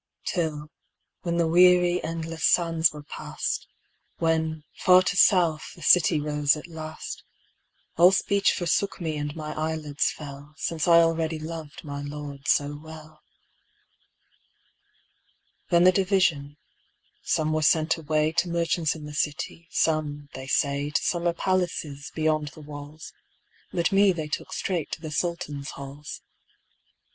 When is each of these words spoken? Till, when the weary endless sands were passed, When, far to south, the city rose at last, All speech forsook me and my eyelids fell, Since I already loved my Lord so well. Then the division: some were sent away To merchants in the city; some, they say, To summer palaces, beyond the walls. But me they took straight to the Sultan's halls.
Till, 0.25 0.71
when 1.21 1.37
the 1.37 1.47
weary 1.47 2.03
endless 2.03 2.43
sands 2.43 2.91
were 2.91 3.03
passed, 3.03 3.67
When, 4.17 4.63
far 4.73 5.03
to 5.03 5.15
south, 5.15 5.63
the 5.75 5.83
city 5.83 6.19
rose 6.19 6.55
at 6.55 6.65
last, 6.65 7.23
All 7.97 8.11
speech 8.11 8.51
forsook 8.53 8.99
me 8.99 9.15
and 9.17 9.35
my 9.35 9.53
eyelids 9.53 10.09
fell, 10.09 10.55
Since 10.57 10.87
I 10.87 11.01
already 11.01 11.37
loved 11.37 11.83
my 11.83 12.01
Lord 12.01 12.47
so 12.47 12.75
well. 12.83 13.21
Then 15.69 15.83
the 15.83 15.91
division: 15.91 16.57
some 17.21 17.53
were 17.53 17.61
sent 17.61 17.95
away 17.95 18.31
To 18.31 18.49
merchants 18.49 18.95
in 18.95 19.05
the 19.05 19.13
city; 19.13 19.67
some, 19.69 20.29
they 20.33 20.47
say, 20.47 20.89
To 20.89 21.01
summer 21.03 21.31
palaces, 21.31 22.11
beyond 22.15 22.47
the 22.55 22.61
walls. 22.61 23.13
But 23.71 23.91
me 23.91 24.13
they 24.13 24.29
took 24.29 24.51
straight 24.51 24.89
to 24.93 25.01
the 25.01 25.11
Sultan's 25.11 25.69
halls. 25.69 26.23